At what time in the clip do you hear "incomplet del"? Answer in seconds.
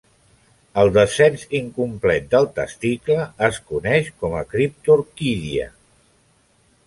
1.59-2.47